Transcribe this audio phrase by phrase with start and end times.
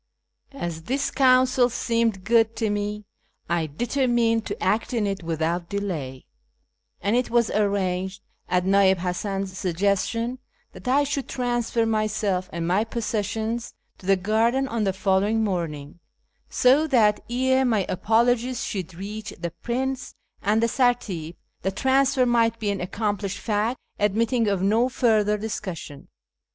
[0.55, 3.05] As this counsel seemed good to me,
[3.47, 6.25] I determined to act on it without delay;
[7.01, 10.39] and it was arranged, at Nii'il) Hasan's suggestion,
[10.71, 15.99] that I should transfer myself and my possessions to the garden on the following morning,
[16.49, 22.57] so that ere my apologies should reach the prince and the sartip the transfer might
[22.57, 26.07] be an accom plished fact, admitting of no further discussion.